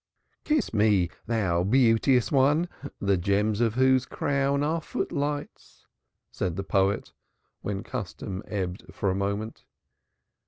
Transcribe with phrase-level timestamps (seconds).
[0.43, 2.67] "Kiss me, thou beauteous one,
[2.99, 5.85] the gems of whose crown are foot lights,"
[6.31, 7.13] said the poet,
[7.61, 9.63] when the custom ebbed for a moment.